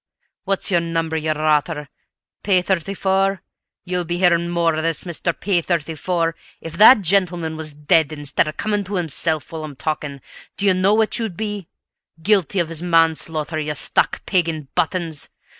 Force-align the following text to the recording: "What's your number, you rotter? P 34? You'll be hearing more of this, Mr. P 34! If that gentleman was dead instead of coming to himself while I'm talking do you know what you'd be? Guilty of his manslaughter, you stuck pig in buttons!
"What's 0.45 0.71
your 0.71 0.79
number, 0.79 1.15
you 1.15 1.31
rotter? 1.31 1.87
P 2.41 2.63
34? 2.63 3.39
You'll 3.85 4.03
be 4.03 4.17
hearing 4.17 4.49
more 4.49 4.73
of 4.73 4.81
this, 4.81 5.03
Mr. 5.03 5.39
P 5.39 5.61
34! 5.61 6.33
If 6.59 6.73
that 6.79 7.03
gentleman 7.03 7.55
was 7.55 7.75
dead 7.75 8.11
instead 8.11 8.47
of 8.47 8.57
coming 8.57 8.83
to 8.85 8.95
himself 8.95 9.51
while 9.51 9.63
I'm 9.63 9.75
talking 9.75 10.19
do 10.57 10.65
you 10.65 10.73
know 10.73 10.95
what 10.95 11.19
you'd 11.19 11.37
be? 11.37 11.67
Guilty 12.19 12.57
of 12.57 12.69
his 12.69 12.81
manslaughter, 12.81 13.59
you 13.59 13.75
stuck 13.75 14.25
pig 14.25 14.49
in 14.49 14.69
buttons! 14.73 15.29